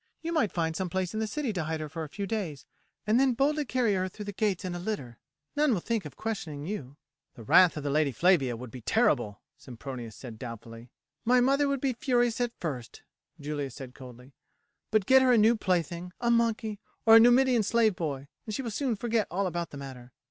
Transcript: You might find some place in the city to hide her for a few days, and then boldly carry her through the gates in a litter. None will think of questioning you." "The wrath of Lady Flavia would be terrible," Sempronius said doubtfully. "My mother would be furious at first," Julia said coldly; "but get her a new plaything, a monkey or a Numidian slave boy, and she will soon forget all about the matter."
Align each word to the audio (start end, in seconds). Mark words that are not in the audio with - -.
You 0.23 0.33
might 0.33 0.51
find 0.51 0.75
some 0.75 0.89
place 0.89 1.13
in 1.13 1.19
the 1.19 1.27
city 1.27 1.53
to 1.53 1.63
hide 1.65 1.79
her 1.79 1.87
for 1.87 2.03
a 2.03 2.09
few 2.09 2.25
days, 2.25 2.65
and 3.05 3.19
then 3.19 3.33
boldly 3.33 3.65
carry 3.65 3.93
her 3.93 4.09
through 4.09 4.25
the 4.25 4.31
gates 4.33 4.65
in 4.65 4.73
a 4.73 4.79
litter. 4.79 5.19
None 5.55 5.73
will 5.75 5.79
think 5.79 6.05
of 6.05 6.15
questioning 6.15 6.65
you." 6.65 6.97
"The 7.35 7.43
wrath 7.43 7.77
of 7.77 7.85
Lady 7.85 8.11
Flavia 8.11 8.57
would 8.57 8.71
be 8.71 8.81
terrible," 8.81 9.41
Sempronius 9.59 10.15
said 10.15 10.39
doubtfully. 10.39 10.89
"My 11.23 11.39
mother 11.39 11.67
would 11.67 11.81
be 11.81 11.93
furious 11.93 12.41
at 12.41 12.51
first," 12.59 13.03
Julia 13.39 13.69
said 13.69 13.93
coldly; 13.93 14.33
"but 14.89 15.05
get 15.05 15.21
her 15.21 15.33
a 15.33 15.37
new 15.37 15.55
plaything, 15.55 16.13
a 16.19 16.31
monkey 16.31 16.79
or 17.05 17.17
a 17.17 17.19
Numidian 17.19 17.61
slave 17.61 17.95
boy, 17.95 18.27
and 18.47 18.55
she 18.55 18.63
will 18.63 18.71
soon 18.71 18.95
forget 18.95 19.27
all 19.29 19.45
about 19.45 19.69
the 19.69 19.77
matter." 19.77 20.13